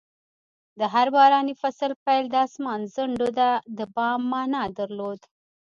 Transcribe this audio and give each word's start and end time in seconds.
د 0.79 0.81
هر 0.93 1.07
باراني 1.15 1.53
فصل 1.61 1.91
پیل 2.05 2.25
د 2.31 2.35
اسمان 2.47 2.79
ځنډو 2.95 3.27
ته 3.37 3.47
د 3.77 3.79
پام 3.95 4.19
مانا 4.31 4.63
درلود. 4.79 5.19